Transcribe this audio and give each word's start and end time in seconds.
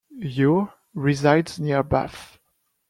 Ure 0.17 0.73
resides 0.95 1.59
near 1.59 1.83
Bath. 1.83 2.39